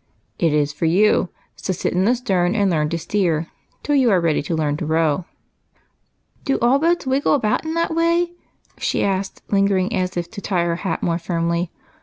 [0.38, 3.46] "It is for you; so sit in the stern and learn to steer,
[3.82, 5.24] till you are ready to learn to row."
[6.44, 8.32] "Do all boats wiggle about in that way?"
[8.76, 11.70] she asked, lingering as if to tie her hat more firmly.